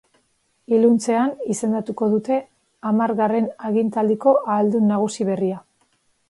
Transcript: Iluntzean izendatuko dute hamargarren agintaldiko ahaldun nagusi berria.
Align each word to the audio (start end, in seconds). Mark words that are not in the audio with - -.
Iluntzean 0.77 1.33
izendatuko 1.55 2.09
dute 2.13 2.37
hamargarren 2.93 3.51
agintaldiko 3.69 4.35
ahaldun 4.41 4.91
nagusi 4.95 5.29
berria. 5.31 5.63